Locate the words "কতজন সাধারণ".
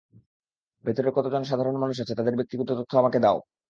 1.11-1.75